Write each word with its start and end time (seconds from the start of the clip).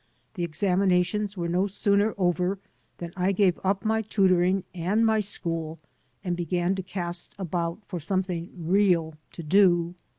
* 0.19 0.33
The 0.33 0.43
examinations 0.43 1.37
were 1.37 1.47
no 1.47 1.67
sooner 1.67 2.15
over 2.17 2.57
than 2.97 3.13
I 3.15 3.31
gave 3.33 3.59
up 3.63 3.85
my 3.85 4.01
tutoring 4.01 4.63
and 4.73 5.05
my 5.05 5.19
school 5.19 5.77
and 6.23 6.35
began 6.35 6.73
to 6.73 6.81
cast 6.81 7.35
about 7.37 7.83
for 7.85 7.99
something 7.99 8.49
real 8.57 9.13
to 9.33 9.43
do. 9.43 9.93